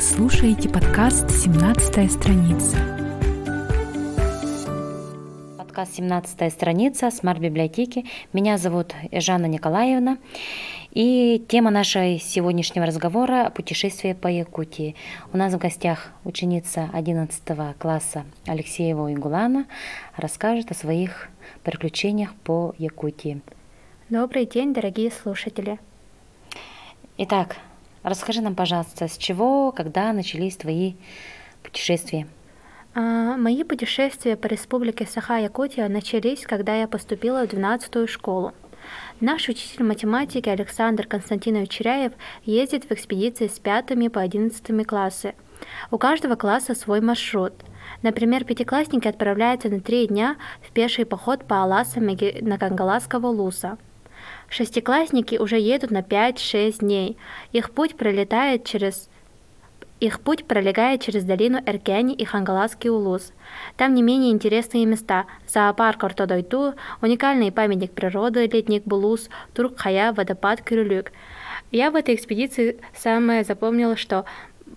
[0.00, 2.78] Вы слушаете подкаст «17 страница».
[5.58, 8.06] Подкаст «17 страница» Смарт-библиотеки.
[8.32, 10.16] Меня зовут Жанна Николаевна.
[10.92, 14.96] И тема нашего сегодняшнего разговора– путешествие по Якутии.
[15.34, 17.42] У нас в гостях ученица 11
[17.78, 19.66] класса Алексеева Игулана
[20.16, 21.28] расскажет о своих
[21.62, 23.42] приключениях по Якутии.
[24.08, 25.78] Добрый день, дорогие слушатели.
[27.18, 27.58] Итак,
[28.02, 30.94] расскажи нам, пожалуйста, с чего, когда начались твои
[31.62, 32.26] путешествия?
[32.94, 38.52] А, мои путешествия по республике Саха-Якутия начались, когда я поступила в 12-ю школу.
[39.20, 42.12] Наш учитель математики Александр Константинович Чиряев
[42.44, 45.34] ездит в экспедиции с пятыми по одиннадцатыми классы.
[45.90, 47.52] У каждого класса свой маршрут.
[48.02, 50.36] Например, пятиклассники отправляются на три дня
[50.66, 53.78] в пеший поход по Аласам на Кангаласского луса–
[54.50, 57.16] Шестиклассники уже едут на 5-6 дней.
[57.52, 59.08] Их путь пролетает через
[60.00, 63.34] их путь пролегает через долину Эркени и Хангаласский улус.
[63.76, 71.12] Там не менее интересные места– зоопарк Ортодойту, уникальный памятник природы летник Булус, Турк-Хая, водопад Кюрюлюк.
[71.70, 74.24] Я в этой экспедиции самое запомнила, что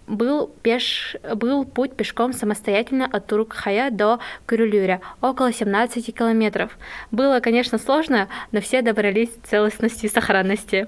[0.08, 1.16] был, пеш...
[1.36, 6.78] был путь пешком самостоятельно от Турк-Хая до Кюрюлюря, около 17 километров.
[7.12, 10.88] Было, конечно, сложно, но все добрались в целостности и сохранности.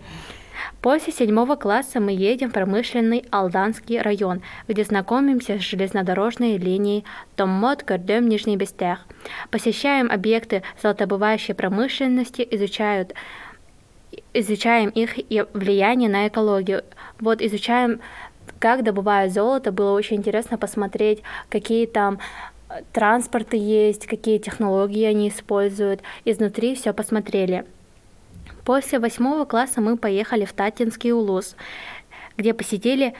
[0.82, 7.06] После седьмого класса мы едем в промышленный Алданский район, где знакомимся с железнодорожной линией
[7.36, 9.00] Томмот, Гордем, Нижний Бестех.
[9.50, 13.14] Посещаем объекты золотобывающей промышленности, изучают
[14.34, 15.18] изучаем их
[15.54, 16.84] влияние на экологию.
[17.20, 18.02] Вот изучаем
[18.60, 19.72] как добывают золото.
[19.72, 22.20] Было очень интересно посмотреть, какие там
[22.70, 26.02] э, транспорты есть, какие технологии они используют.
[26.26, 27.66] Изнутри все посмотрели.
[28.64, 31.56] После восьмого класса мы поехали в Татинский улус,
[32.38, 33.14] где посетили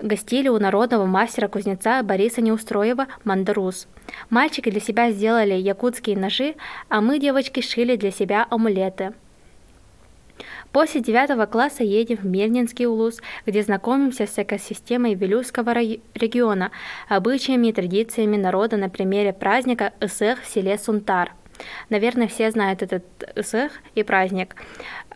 [0.00, 3.88] гостили у народного мастера-кузнеца Бориса Неустроева Мандарус.
[4.30, 6.54] Мальчики для себя сделали якутские ножи,
[6.88, 9.12] а мы, девочки, шили для себя амулеты–
[10.72, 16.70] После девятого класса едем в Мельнинский улус, где знакомимся с экосистемой Вилюйского региона,
[17.08, 21.32] обычаями и традициями народа на примере праздника Исэх в селе Сунтар.
[21.88, 24.54] Наверное, все знают этот Исэх и праздник.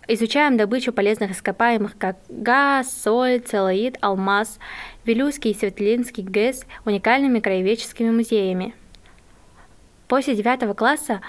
[0.09, 4.59] Изучаем добычу полезных ископаемых, как газ, соль, целлоид, алмаз,
[5.05, 8.75] Вилюйский и Светлинский ГЭС уникальными краеведческими музеями.
[10.09, 11.21] После девятого класса,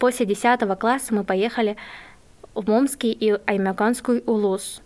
[0.00, 1.76] после десятого класса мы поехали
[2.60, 4.82] в Момский и Аймяканский улус.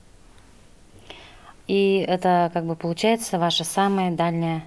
[1.66, 4.62] И это как бы получается ваша самая дальняя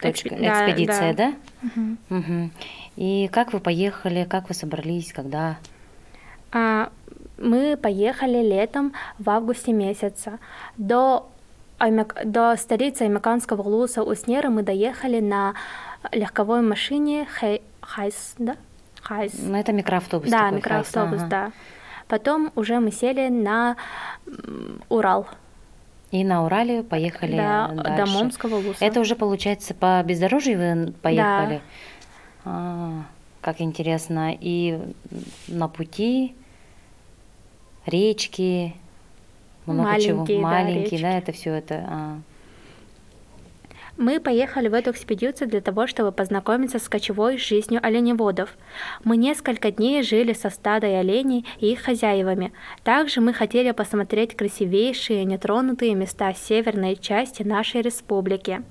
[0.00, 0.46] точка, Экспи...
[0.46, 1.32] экспедиция, да?
[1.62, 1.68] да?
[1.68, 2.18] Угу.
[2.18, 2.50] Угу.
[2.96, 5.56] И как вы поехали, как вы собрались, когда?
[6.52, 6.90] А,
[7.38, 10.38] мы поехали летом в августе месяца.
[10.76, 11.30] До,
[11.78, 12.20] Аймяк...
[12.24, 15.54] до столицы Аймяканского улуса Уснера мы доехали на
[16.10, 17.26] легковой машине.
[17.80, 18.56] Хайс, да?
[19.00, 19.32] Хайс.
[19.38, 20.30] Ну, это микроавтобус.
[20.30, 21.30] Да, такой, микроавтобус, Hiace, ага.
[21.30, 21.52] да.
[22.12, 23.78] Потом уже мы сели на
[24.90, 25.26] Урал.
[26.10, 27.96] И на Урале поехали да, дальше.
[27.96, 28.84] до Момского улуса.
[28.84, 31.62] Это уже получается по бездорожью вы поехали?
[32.44, 32.50] Да.
[32.52, 33.04] А,
[33.40, 34.36] как интересно.
[34.38, 34.78] И
[35.48, 36.34] на пути
[37.86, 38.76] речки,
[39.64, 40.42] много маленькие, чего.
[40.42, 41.86] Маленькие, да, да это все это.
[41.88, 42.18] А.
[43.98, 48.56] Мы поехали в эту экспедицию для того, чтобы познакомиться с кочевой жизнью оленеводов.
[49.04, 52.52] Мы несколько дней жили со стадой оленей и их хозяевами.
[52.84, 58.62] Также мы хотели посмотреть красивейшие нетронутые места северной части нашей республики.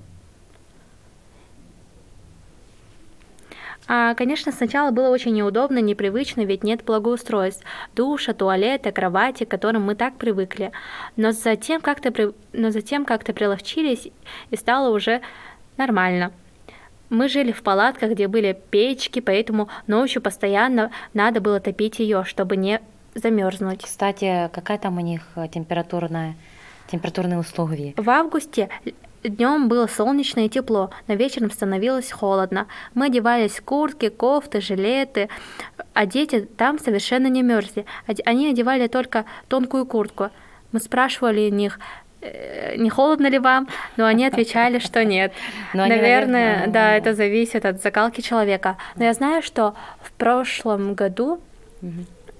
[3.88, 9.82] А, конечно, сначала было очень неудобно, непривычно, ведь нет благоустройств, душа, туалета, кровати, к которым
[9.82, 10.72] мы так привыкли.
[11.16, 12.32] Но затем как-то, при...
[12.52, 14.08] Но затем как-то приловчились
[14.50, 15.20] и стало уже
[15.76, 16.32] нормально.
[17.10, 22.56] Мы жили в палатках, где были печки, поэтому ночью постоянно надо было топить ее, чтобы
[22.56, 22.80] не
[23.14, 23.82] замерзнуть.
[23.82, 25.22] Кстати, какая там у них
[25.52, 26.34] температурная
[26.90, 27.94] температурные условия?
[27.96, 28.68] В августе
[29.22, 32.66] Днем было солнечно и тепло, но вечером становилось холодно.
[32.94, 35.28] Мы одевались в куртки, кофты, жилеты,
[35.94, 37.86] а дети там совершенно не мерзли.
[38.24, 40.30] Они одевали только тонкую куртку.
[40.72, 41.78] Мы спрашивали у них,
[42.20, 45.32] «Э, не холодно ли вам, но они отвечали, что нет.
[45.74, 48.76] Но наверное, наверное, да, это зависит от закалки человека.
[48.96, 51.40] Но я знаю, что в прошлом году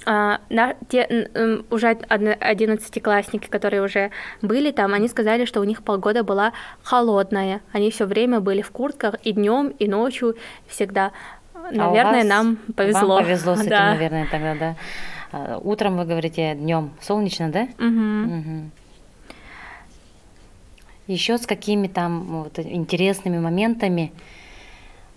[0.04, 1.28] а, на, те
[1.70, 4.10] уже одиннадцатиклассники, которые уже
[4.40, 6.52] были там, они сказали, что у них погода была
[6.82, 7.60] холодная.
[7.72, 11.12] Они все время были в куртках и днем, и ночью всегда.
[11.70, 13.16] Наверное, а нам повезло.
[13.16, 13.94] Вам повезло с этим, да.
[13.94, 14.76] наверное, тогда, да.
[15.32, 17.68] А, утром вы говорите днем солнечно, да?
[17.78, 18.38] Угу.
[18.38, 18.70] Угу.
[21.06, 24.12] Еще с какими там вот, интересными моментами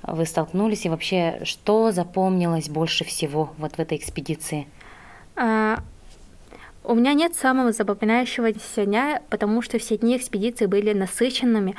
[0.08, 4.68] вы столкнулись и вообще что запомнилось больше всего вот в этой экспедиции?
[5.36, 5.80] А,
[6.84, 11.76] у меня нет самого запоминающегося дня, потому что все дни экспедиции были насыщенными,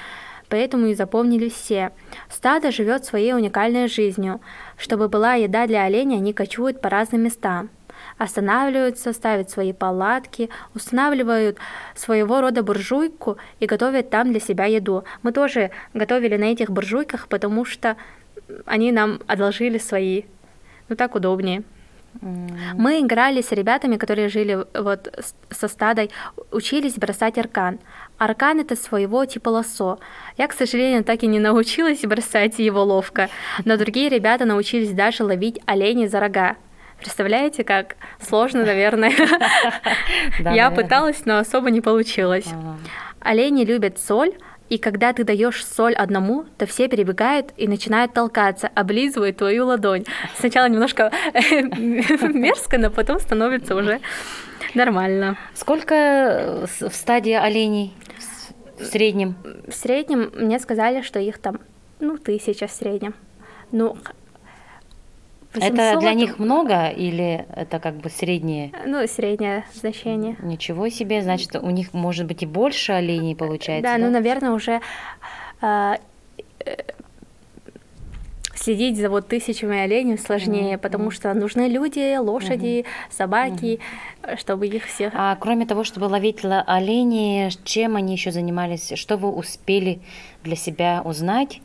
[0.49, 1.93] поэтому и запомнили все.
[2.28, 4.40] Стадо живет своей уникальной жизнью.
[4.76, 7.70] Чтобы была еда для оленя, они кочуют по разным местам
[8.19, 11.59] останавливаются, ставят свои палатки, устанавливают
[11.95, 15.05] своего рода буржуйку и готовят там для себя еду.
[15.23, 17.97] Мы тоже готовили на этих буржуйках, потому что
[18.65, 20.25] они нам одолжили свои.
[20.89, 21.63] Ну так удобнее.
[22.23, 26.11] Мы играли с ребятами, которые жили вот со стадой,
[26.51, 27.79] учились бросать аркан.
[28.19, 29.99] Аркан это своего типа лосо.
[30.39, 33.29] Я, к сожалению, так и не научилась бросать его ловко,
[33.65, 36.57] но другие ребята научились даже ловить оленей за рога.
[36.98, 39.12] Представляете, как сложно, наверное.
[40.38, 42.46] Я пыталась, но особо не получилось.
[43.20, 44.32] Олени любят соль,
[44.69, 50.04] и когда ты даешь соль одному, то все перебегают и начинают толкаться, облизывают твою ладонь.
[50.37, 54.00] Сначала немножко мерзко, но потом становится уже
[54.75, 55.38] нормально.
[55.54, 57.94] Сколько в стадии оленей
[58.78, 59.37] в среднем?
[59.69, 61.60] В среднем мне сказали, что их там,
[62.00, 63.14] ну, тысяча в среднем.
[63.70, 63.96] Ну,
[65.56, 65.79] 800.
[65.79, 68.73] Это для них много или это как бы среднее?
[68.87, 70.37] Ну, среднее значение.
[70.43, 73.82] Ничего себе, значит, у них может быть и больше оленей получается.
[73.82, 74.05] Да, да?
[74.05, 74.81] ну, наверное, уже
[75.62, 75.97] э,
[78.67, 80.79] следить за вот тысячами оленей сложнее, mm-hmm.
[80.79, 82.87] потому что нужны люди, лошади, mm-hmm.
[83.11, 83.79] собаки,
[84.23, 84.41] mm-hmm.
[84.41, 85.12] чтобы их всех.
[85.14, 88.93] А кроме того, чтобы ловить оленей, чем они еще занимались?
[88.97, 90.00] Что вы успели
[90.43, 91.61] для себя узнать?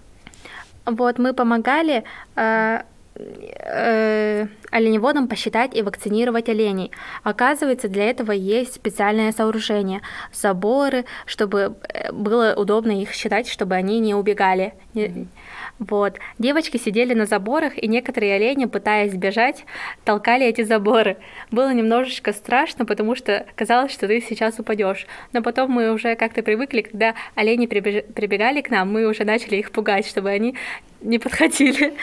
[0.86, 2.04] Вот мы помогали
[2.36, 2.82] э,
[3.22, 6.92] э, оленеводам посчитать и вакцинировать оленей.
[7.24, 10.02] Оказывается, для этого есть специальное сооружение,
[10.34, 14.74] заборы, чтобы э, было удобно их считать, чтобы они не убегали.
[15.80, 16.20] Вот.
[16.38, 19.66] Девочки сидели на заборах, и некоторые олени, пытаясь сбежать,
[20.06, 21.18] толкали эти заборы.
[21.50, 25.08] Было немножечко страшно, потому что казалось, что ты сейчас упадешь.
[25.34, 29.72] Но потом мы уже как-то привыкли, когда олени прибегали к нам, мы уже начали их
[29.72, 30.56] пугать, чтобы они
[31.02, 31.94] не подходили.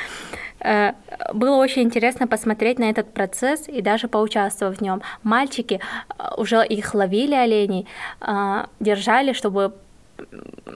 [0.60, 0.92] Э,
[1.32, 5.02] было очень интересно посмотреть на этот процесс и даже поучаствовать в нем.
[5.22, 5.80] Мальчики
[6.18, 7.86] э, уже их ловили оленей,
[8.20, 9.74] э, держали, чтобы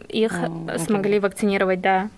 [0.09, 2.09] их mm, смогли вакцинировать, да.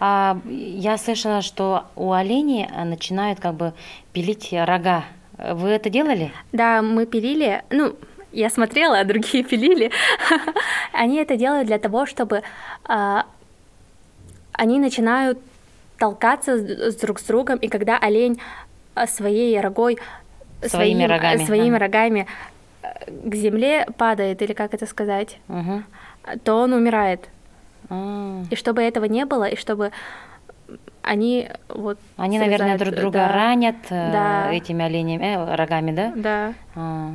[0.00, 3.74] А, я слышала, что у оленей начинают как бы
[4.12, 5.04] пилить рога.
[5.36, 6.32] Вы это делали?
[6.52, 7.62] Да, мы пилили.
[7.70, 7.96] Ну,
[8.32, 9.90] я смотрела, а другие пилили.
[10.92, 12.42] Они это делают для того, чтобы
[14.58, 15.38] они начинают
[15.98, 16.58] толкаться
[16.90, 18.40] с друг с другом, и когда олень
[18.94, 19.98] э, своей рогой,
[20.62, 21.78] своими своим, рогами, своими да.
[21.78, 22.26] рогами
[22.82, 22.88] э,
[23.24, 25.82] к земле падает, или как это сказать, угу.
[26.44, 27.28] то он умирает.
[27.88, 28.42] А.
[28.50, 29.92] И чтобы этого не было, и чтобы
[31.02, 33.32] они вот они наверное друг друга да.
[33.32, 34.52] ранят э, да.
[34.52, 37.12] этими оленями э, рогами да да а.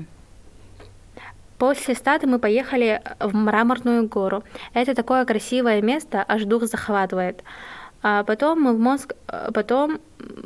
[1.63, 4.43] После стады мы поехали в Мраморную гору.
[4.73, 7.41] Это такое красивое место, аж дух захватывает.
[8.01, 9.13] А потом мы в Моск...
[9.53, 10.01] потом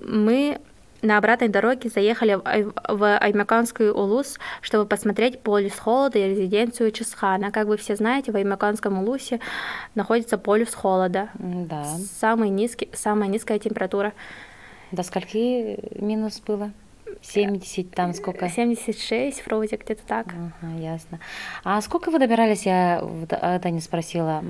[0.05, 0.59] мы
[1.01, 2.67] на обратной дороге заехали в, Ай...
[2.87, 7.49] в Аймаканскую Улус, чтобы посмотреть полюс холода и резиденцию Чесхана.
[7.49, 9.39] Как вы все знаете, в Аймаканском Улусе
[9.95, 11.29] находится полюс холода.
[11.39, 11.83] Да.
[12.19, 14.13] Самый низкий, самая низкая температура.
[14.91, 16.71] До скольки минус было?
[17.21, 18.49] 70 там сколько?
[18.49, 20.27] 76 вроде, где-то так.
[20.27, 21.19] Ага, ясно.
[21.63, 24.43] А сколько вы добирались, я это не спросила.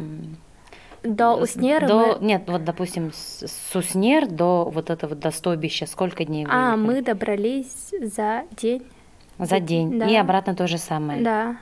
[1.04, 2.26] До Уснера до, мы...
[2.26, 7.02] Нет, вот, допустим, с, Уснер до вот этого, до стойбища, сколько дней вы А, мы
[7.02, 8.84] добрались за день.
[9.40, 10.08] За день, да.
[10.08, 11.22] и обратно то же самое.
[11.24, 11.58] Да.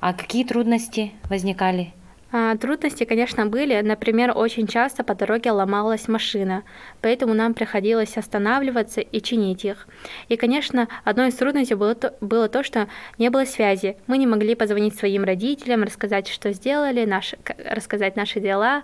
[0.00, 1.92] А какие трудности возникали?
[2.32, 3.80] А, трудности, конечно, были.
[3.80, 6.62] Например, очень часто по дороге ломалась машина,
[7.00, 9.88] поэтому нам приходилось останавливаться и чинить их.
[10.28, 13.96] И, конечно, одной из трудностей было то, было то что не было связи.
[14.06, 17.34] Мы не могли позвонить своим родителям, рассказать, что сделали, наш,
[17.68, 18.82] рассказать наши дела,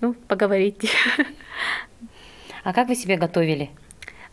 [0.00, 0.90] ну, поговорить.
[2.64, 3.70] А как вы себе готовили?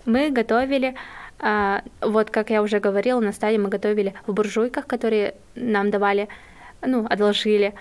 [0.06, 0.96] Мы готовили
[1.40, 6.30] а, вот как я уже говорила, на стадии мы готовили в буржуйках, которые нам давали,
[6.82, 7.74] ну, одолжили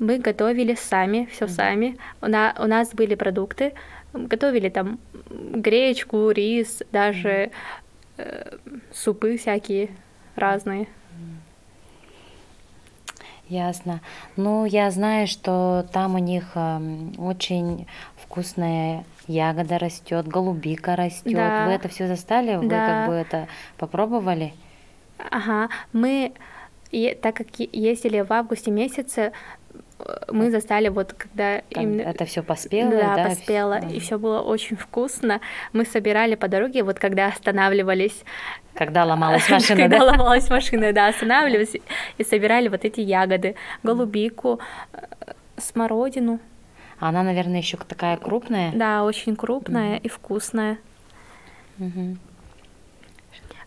[0.00, 1.48] мы готовили сами, все mm-hmm.
[1.48, 1.96] сами.
[2.20, 3.74] У, на, у нас были продукты,
[4.12, 7.50] готовили там гречку, рис, даже
[8.16, 8.56] э,
[8.92, 9.90] супы всякие
[10.34, 10.88] разные.
[13.48, 14.00] Ясно.
[14.36, 16.80] Ну, я знаю, что там у них э,
[17.18, 21.34] очень вкусная ягода растет, голубика растет.
[21.34, 21.66] Да.
[21.66, 22.56] Вы это все застали?
[22.56, 22.86] Вы да.
[22.86, 24.54] как бы это попробовали?
[25.18, 25.68] Ага.
[25.92, 26.32] Мы
[27.22, 29.32] так как ездили в августе месяце,
[30.30, 32.02] мы застали вот когда именно...
[32.02, 35.40] это все поспело, да, да поспело, и все было очень вкусно.
[35.72, 38.24] Мы собирали по дороге, вот когда останавливались.
[38.74, 41.76] Когда ломалась машина, Когда ломалась машина, да, останавливались
[42.18, 44.60] и собирали вот эти ягоды, голубику,
[44.92, 44.98] э,
[45.56, 46.40] смородину.
[46.98, 48.72] Она, наверное, еще такая крупная.
[48.74, 50.78] Да, очень крупная и вкусная.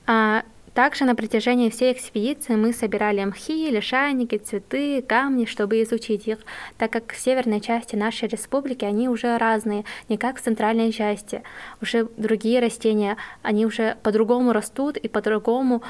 [0.06, 6.40] А, также на протяжении всей экспедиции мы собирали мхи, лишайники, цветы, камни, чтобы изучить их,
[6.78, 11.44] так как в северной части нашей республики они уже разные, не как в центральной части.
[11.82, 15.84] Уже другие растения, они уже по-другому растут и по-другому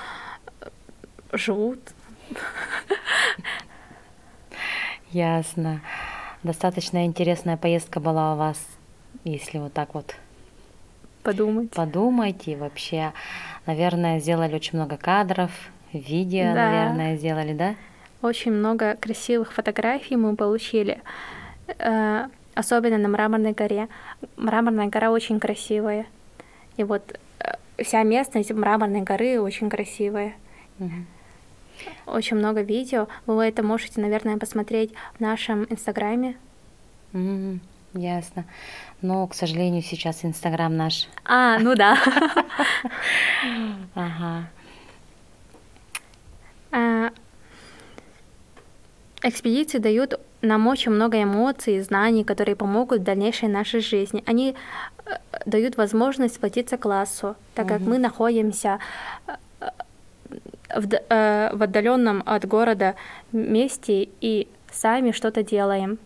[0.59, 0.67] э,
[1.31, 1.79] живут.
[5.11, 5.81] Ясно.
[6.43, 8.57] Достаточно интересная поездка была у вас,
[9.23, 10.15] если вот так вот
[11.23, 11.71] подумать.
[11.71, 13.13] Подумайте вообще
[13.65, 15.51] наверное, сделали очень много кадров,
[15.91, 16.69] видео, да.
[16.69, 17.75] наверное, сделали, да?
[18.21, 21.01] Очень много красивых фотографий мы получили,
[21.67, 23.89] э, особенно на Мраморной горе.
[24.37, 26.05] Мраморная гора очень красивая.
[26.77, 30.33] И вот э, вся местность Мраморной горы очень красивая.
[30.79, 30.91] Угу.
[32.05, 33.07] Очень много видео.
[33.25, 36.37] Вы это можете, наверное, посмотреть в нашем инстаграме.
[37.13, 37.59] Угу.
[37.93, 38.45] Ясно.
[39.01, 41.07] Но, к сожалению, сейчас Инстаграм наш.
[41.25, 41.97] А, ну да.
[43.95, 44.47] Ага.
[46.71, 47.11] А,
[49.21, 54.23] экспедиции дают нам очень много эмоций и знаний, которые помогут в дальнейшей нашей жизни.
[54.25, 54.55] Они
[55.05, 55.11] э,
[55.45, 58.79] дают возможность сплотиться классу, так как мы находимся
[59.27, 59.33] э,
[60.75, 62.95] в, э, в отдаленном от города
[63.31, 65.99] месте и сами что-то делаем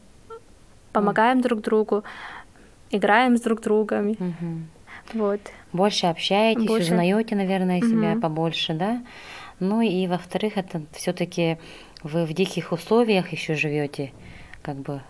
[1.00, 2.04] помогаем друг другу,
[2.90, 4.12] играем с друг другом.
[4.12, 4.62] Угу.
[5.14, 5.42] Вот.
[5.74, 6.92] Больше общаетесь, Больше...
[6.94, 8.22] узнаете, наверное, себя угу.
[8.22, 9.04] побольше, да?
[9.60, 11.58] Ну и во-вторых, это все-таки
[12.04, 14.12] вы в диких условиях еще живете,
[14.62, 15.02] как бы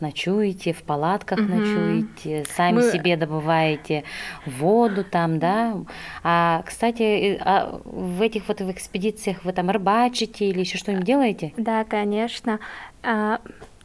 [0.00, 1.48] ночуете, в палатках угу.
[1.48, 2.90] ночуете, сами Мы...
[2.90, 4.04] себе добываете
[4.44, 5.76] воду там, да.
[6.22, 11.52] А, кстати, а в этих вот в экспедициях вы там рыбачите или еще что-нибудь делаете?
[11.56, 12.58] Да, конечно.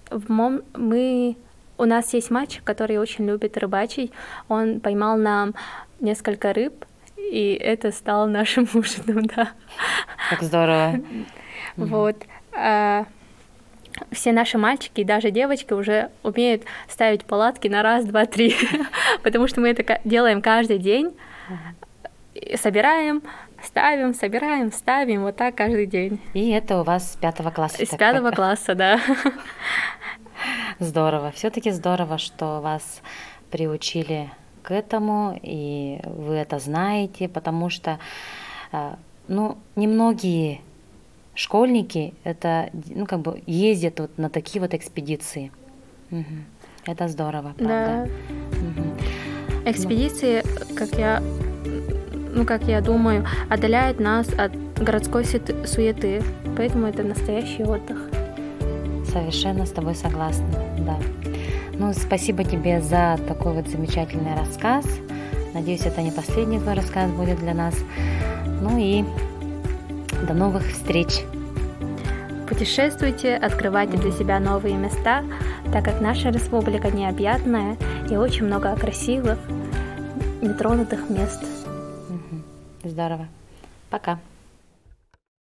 [0.10, 0.62] В мом...
[0.76, 1.36] мы
[1.78, 4.12] у нас есть мальчик, который очень любит рыбачить.
[4.50, 5.56] Он поймал нам
[6.02, 6.86] несколько рыб,
[7.16, 9.52] и это стало нашим ужином, да.
[10.30, 11.00] Как здорово.
[11.76, 12.16] Вот.
[12.54, 13.06] А,
[14.12, 18.56] все наши мальчики и даже девочки уже умеют ставить палатки на раз, два, три,
[19.24, 21.16] потому что мы это делаем каждый день.
[22.56, 23.22] Собираем,
[23.64, 26.20] ставим, собираем, ставим, вот так каждый день.
[26.34, 27.86] И это у вас с пятого класса?
[27.86, 29.00] С пятого класса, да.
[30.80, 31.32] Здорово.
[31.32, 33.02] Все-таки здорово, что вас
[33.52, 34.30] приучили
[34.64, 38.00] к этому, и вы это знаете, потому что,
[38.72, 38.96] э,
[39.28, 40.62] ну, немногие
[41.34, 45.52] школьники это, ну, как бы ездят вот на такие вот экспедиции.
[46.12, 46.26] Угу.
[46.86, 48.08] Это здорово, правда.
[48.08, 48.10] Да.
[48.58, 49.70] Угу.
[49.70, 50.44] Экспедиции,
[50.76, 51.22] как я,
[52.34, 56.22] ну, как я думаю, отдаляют нас от городской суеты,
[56.58, 58.09] поэтому это настоящий отдых.
[59.12, 60.46] Совершенно с тобой согласна,
[60.80, 60.98] да.
[61.74, 64.86] Ну, спасибо тебе за такой вот замечательный рассказ.
[65.54, 67.76] Надеюсь, это не последний твой рассказ будет для нас.
[68.62, 69.04] Ну и
[70.28, 71.22] до новых встреч.
[72.48, 75.24] Путешествуйте, открывайте для себя новые места,
[75.72, 77.78] так как наша республика необъятная
[78.10, 79.38] и очень много красивых,
[80.42, 81.44] нетронутых мест.
[82.84, 83.28] Здорово.
[83.90, 84.20] Пока.